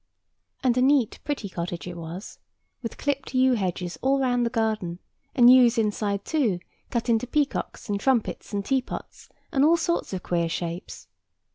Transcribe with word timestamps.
And 0.63 0.75
a 0.77 0.81
neat 0.81 1.19
pretty 1.23 1.47
cottage 1.47 1.85
it 1.87 1.95
was, 1.95 2.39
with 2.81 2.97
clipped 2.97 3.35
yew 3.35 3.53
hedges 3.53 3.99
all 4.01 4.19
round 4.19 4.43
the 4.43 4.49
garden, 4.49 4.97
and 5.35 5.47
yews 5.53 5.77
inside 5.77 6.25
too, 6.25 6.59
cut 6.89 7.07
into 7.07 7.27
peacocks 7.27 7.87
and 7.87 7.99
trumpets 7.99 8.51
and 8.51 8.65
teapots 8.65 9.29
and 9.51 9.63
all 9.63 9.77
kinds 9.77 10.11
of 10.11 10.23
queer 10.23 10.49
shapes. 10.49 11.07